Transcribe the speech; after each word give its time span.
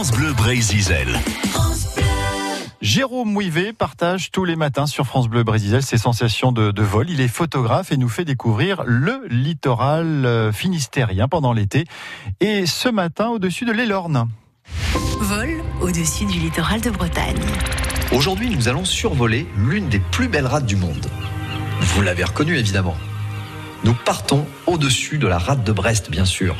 France 0.00 0.12
Bleu 0.12 0.32
Brésil. 0.32 0.86
Jérôme 2.80 3.32
Mouivet 3.32 3.74
partage 3.74 4.30
tous 4.30 4.46
les 4.46 4.56
matins 4.56 4.86
sur 4.86 5.04
France 5.04 5.28
Bleu 5.28 5.42
Brésil 5.42 5.82
ses 5.82 5.98
sensations 5.98 6.52
de, 6.52 6.70
de, 6.70 6.82
vol. 6.82 7.10
Il 7.10 7.20
est 7.20 7.28
photographe 7.28 7.92
et 7.92 7.98
nous 7.98 8.08
fait 8.08 8.24
découvrir 8.24 8.82
le 8.86 9.26
littoral 9.28 10.24
euh, 10.24 10.52
finistérien 10.52 11.28
pendant 11.28 11.52
l'été. 11.52 11.84
Et 12.40 12.64
ce 12.64 12.88
matin, 12.88 13.28
au-dessus 13.28 13.66
de 13.66 13.72
l'Elorne. 13.72 14.30
Vol 15.18 15.60
au-dessus 15.82 16.24
du 16.24 16.38
littoral 16.38 16.80
de 16.80 16.88
Bretagne. 16.88 17.36
Aujourd'hui, 18.12 18.48
nous 18.48 18.68
allons 18.68 18.86
survoler 18.86 19.46
l'une 19.54 19.90
des 19.90 20.00
plus 20.00 20.28
belles 20.28 20.46
rades 20.46 20.64
du 20.64 20.76
monde. 20.76 21.10
Vous 21.78 22.00
l'avez 22.00 22.24
reconnu 22.24 22.56
évidemment. 22.56 22.96
Nous 23.84 23.92
partons 24.06 24.46
au-dessus 24.66 25.18
de 25.18 25.26
la 25.26 25.36
rade 25.36 25.62
de 25.62 25.72
Brest, 25.72 26.10
bien 26.10 26.24
sûr. 26.24 26.56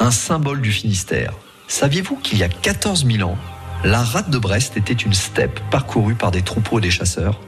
Un 0.00 0.10
symbole 0.10 0.60
du 0.60 0.72
Finistère. 0.72 1.34
Saviez-vous 1.66 2.16
qu'il 2.16 2.38
y 2.38 2.42
a 2.42 2.48
14 2.48 3.06
000 3.06 3.28
ans, 3.28 3.38
la 3.84 4.02
rade 4.02 4.30
de 4.30 4.38
Brest 4.38 4.76
était 4.76 4.92
une 4.92 5.14
steppe 5.14 5.60
parcourue 5.70 6.14
par 6.14 6.30
des 6.30 6.42
troupeaux 6.42 6.78
et 6.78 6.82
des 6.82 6.90
chasseurs? 6.90 7.40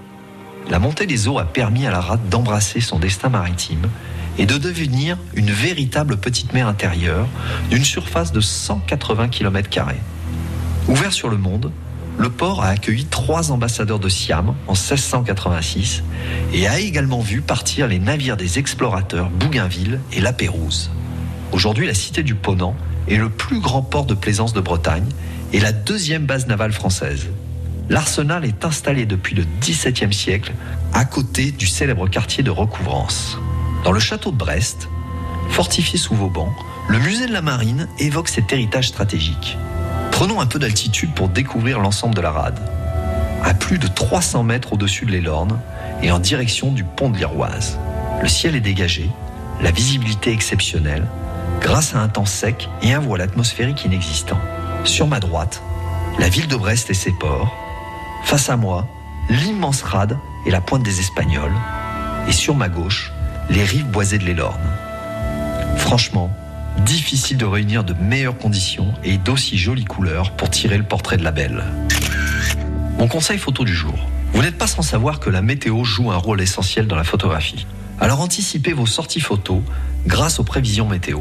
La 0.71 0.79
montée 0.79 1.07
des 1.07 1.29
eaux 1.29 1.39
a 1.39 1.45
permis 1.45 1.87
à 1.87 1.91
la 1.91 2.01
rade 2.01 2.29
d'embrasser 2.29 2.81
son 2.81 2.99
destin 2.99 3.29
maritime 3.29 3.89
et 4.39 4.47
de 4.47 4.59
devenir 4.59 5.17
une 5.35 5.51
véritable 5.51 6.17
petite 6.17 6.53
mer 6.53 6.67
intérieure 6.67 7.29
d'une 7.71 7.85
surface 7.85 8.33
de 8.33 8.41
180 8.41 9.29
km. 9.29 9.69
Ouvert 10.89 11.13
sur 11.13 11.29
le 11.29 11.37
monde, 11.37 11.71
le 12.19 12.31
port 12.31 12.63
a 12.63 12.69
accueilli 12.69 13.05
trois 13.05 13.53
ambassadeurs 13.53 13.99
de 13.99 14.09
Siam 14.09 14.55
en 14.67 14.73
1686 14.73 16.03
et 16.55 16.67
a 16.67 16.81
également 16.81 17.21
vu 17.21 17.43
partir 17.43 17.87
les 17.87 17.99
navires 17.99 18.39
des 18.39 18.59
explorateurs 18.59 19.29
Bougainville 19.29 20.01
et 20.13 20.21
La 20.21 20.33
Pérouse. 20.33 20.91
Aujourd'hui, 21.53 21.87
la 21.87 21.95
cité 21.95 22.23
du 22.23 22.35
Ponant 22.35 22.75
est 23.09 23.17
le 23.17 23.29
plus 23.29 23.61
grand 23.61 23.83
port 23.83 24.07
de 24.07 24.15
plaisance 24.15 24.53
de 24.53 24.61
Bretagne 24.61 25.09
et 25.53 25.61
la 25.61 25.73
deuxième 25.73 26.27
base 26.27 26.47
navale 26.47 26.73
française. 26.73 27.27
L'arsenal 27.89 28.45
est 28.45 28.65
installé 28.65 29.07
depuis 29.07 29.37
le 29.37 29.45
XVIIe 29.61 30.13
siècle 30.13 30.53
à 30.93 31.05
côté 31.05 31.53
du 31.53 31.67
célèbre 31.67 32.09
quartier 32.09 32.43
de 32.43 32.51
Recouvrance. 32.51 33.39
Dans 33.85 33.93
le 33.93 34.01
château 34.01 34.33
de 34.33 34.37
Brest, 34.37 34.89
fortifié 35.51 35.99
sous 35.99 36.15
Vauban, 36.15 36.53
le 36.89 36.99
musée 36.99 37.27
de 37.27 37.33
la 37.33 37.43
marine 37.43 37.89
évoque 37.99 38.29
cet 38.29 38.53
héritage 38.53 38.89
stratégique. 38.89 39.57
Prenons 40.11 40.41
un 40.41 40.47
peu 40.47 40.59
d'altitude 40.59 41.13
pour 41.15 41.29
découvrir 41.29 41.79
l'ensemble 41.79 42.15
de 42.15 42.21
la 42.21 42.31
rade. 42.31 42.59
À 43.45 43.55
plus 43.55 43.79
de 43.79 43.87
300 43.87 44.43
mètres 44.43 44.73
au-dessus 44.73 45.05
de 45.05 45.13
l'Elorne 45.13 45.61
et 46.03 46.11
en 46.11 46.19
direction 46.19 46.73
du 46.73 46.85
pont 46.85 47.11
de 47.11 47.19
l'Iroise. 47.19 47.79
Le 48.23 48.29
ciel 48.29 48.57
est 48.57 48.61
dégagé, 48.61 49.09
la 49.63 49.71
visibilité 49.71 50.33
exceptionnelle, 50.33 51.07
grâce 51.61 51.95
à 51.95 52.01
un 52.01 52.09
temps 52.09 52.25
sec 52.25 52.69
et 52.83 52.93
un 52.93 52.99
voile 52.99 53.21
atmosphérique 53.21 53.85
inexistant. 53.85 54.39
Sur 54.85 55.07
ma 55.07 55.21
droite, 55.21 55.63
la 56.19 56.29
ville 56.29 56.49
de 56.49 56.57
Brest 56.57 56.91
et 56.91 56.95
ses 56.95 57.13
ports. 57.13 57.55
Face 58.25 58.49
à 58.49 58.57
moi, 58.57 58.87
l'immense 59.29 59.83
rade 59.83 60.19
et 60.47 60.51
la 60.51 60.61
pointe 60.61 60.83
des 60.83 61.01
Espagnols. 61.01 61.55
Et 62.29 62.33
sur 62.33 62.55
ma 62.55 62.69
gauche, 62.69 63.13
les 63.51 63.65
rives 63.65 63.87
boisées 63.87 64.19
de 64.19 64.25
l'Elorne. 64.25 64.61
Franchement, 65.77 66.31
difficile 66.85 67.37
de 67.37 67.45
réunir 67.45 67.85
de 67.85 67.95
meilleures 67.95 68.39
conditions 68.39 68.93
et 69.05 69.19
d'aussi 69.19 69.57
jolies 69.57 69.85
couleurs 69.85 70.33
pour 70.33 70.51
tirer 70.51 70.79
le 70.79 70.85
portrait 70.85 71.17
de 71.17 71.25
la 71.25 71.33
belle. 71.33 71.65
Mon 72.99 73.09
conseil 73.09 73.39
photo 73.39 73.65
du 73.65 73.75
jour. 73.75 73.95
Vous 74.33 74.43
n'êtes 74.43 74.59
pas 74.59 74.67
sans 74.67 74.83
savoir 74.83 75.21
que 75.21 75.31
la 75.31 75.43
météo 75.43 75.85
joue 75.85 76.11
un 76.11 76.17
rôle 76.17 76.41
essentiel 76.41 76.87
dans 76.87 76.97
la 76.97 77.05
photographie. 77.05 77.67
Alors 78.01 78.21
anticipez 78.21 78.73
vos 78.73 78.87
sorties 78.87 79.21
photos 79.21 79.63
grâce 80.07 80.39
aux 80.39 80.45
prévisions 80.45 80.89
météo. 80.89 81.21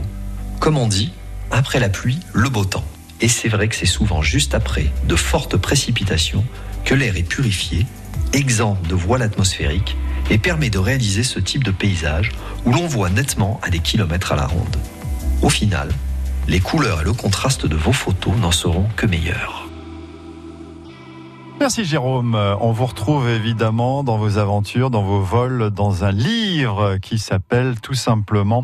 Comme 0.60 0.78
on 0.78 0.88
dit, 0.88 1.14
après 1.52 1.80
la 1.80 1.90
pluie, 1.90 2.20
le 2.34 2.50
beau 2.50 2.66
temps. 2.66 2.86
Et 3.22 3.28
c'est 3.28 3.50
vrai 3.50 3.68
que 3.68 3.76
c'est 3.76 3.86
souvent 3.86 4.22
juste 4.22 4.54
après 4.54 4.92
de 5.08 5.16
fortes 5.16 5.58
précipitations 5.58 6.44
que 6.84 6.96
l'air 6.96 7.16
est 7.18 7.24
purifié, 7.24 7.86
exempt 8.34 8.78
de 8.88 8.96
voile 8.96 9.22
atmosphérique 9.22 9.96
et 10.30 10.38
permet 10.38 10.70
de 10.70 10.80
réaliser 10.80 11.24
ce 11.24 11.40
type 11.40 11.64
de 11.64 11.72
paysage 11.72 12.32
où 12.66 12.74
l'on 12.74 12.88
voit 12.88 13.10
nettement 13.10 13.60
à 13.64 13.70
des 13.70 13.80
kilomètres 13.80 14.32
à 14.32 14.36
la 14.36 14.48
ronde. 14.48 14.78
Au 15.42 15.50
final, 15.50 15.90
les 16.48 16.60
couleurs 16.60 17.02
et 17.02 17.06
le 17.06 17.14
contraste 17.14 17.66
de 17.66 17.76
vos 17.76 17.94
photos 17.94 18.36
n'en 18.38 18.52
seront 18.52 18.88
que 18.96 19.06
meilleurs. 19.06 19.65
Merci 21.66 21.84
Jérôme. 21.84 22.36
On 22.62 22.72
vous 22.72 22.86
retrouve 22.86 23.28
évidemment 23.28 24.04
dans 24.04 24.20
vos 24.20 24.38
aventures, 24.38 24.92
dans 24.92 25.02
vos 25.02 25.20
vols, 25.20 25.72
dans 25.72 26.04
un 26.04 26.12
livre 26.12 26.98
qui 26.98 27.18
s'appelle 27.18 27.82
tout 27.82 27.96
simplement 27.96 28.64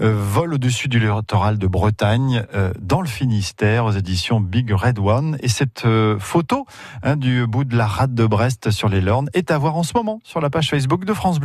euh, 0.00 0.14
Vol 0.16 0.54
au-dessus 0.54 0.88
du 0.88 0.98
littoral 0.98 1.58
de 1.58 1.66
Bretagne, 1.66 2.46
euh, 2.54 2.72
dans 2.80 3.02
le 3.02 3.06
Finistère, 3.06 3.84
aux 3.84 3.90
éditions 3.90 4.40
Big 4.40 4.72
Red 4.72 4.98
One. 4.98 5.36
Et 5.42 5.48
cette 5.48 5.84
euh, 5.84 6.18
photo 6.18 6.64
hein, 7.02 7.16
du 7.16 7.46
bout 7.46 7.64
de 7.64 7.76
la 7.76 7.86
rade 7.86 8.14
de 8.14 8.24
Brest 8.24 8.70
sur 8.70 8.88
les 8.88 9.02
Lornes 9.02 9.28
est 9.34 9.50
à 9.50 9.58
voir 9.58 9.76
en 9.76 9.82
ce 9.82 9.92
moment 9.94 10.18
sur 10.24 10.40
la 10.40 10.48
page 10.48 10.70
Facebook 10.70 11.04
de 11.04 11.12
France 11.12 11.36
Bleu. 11.36 11.36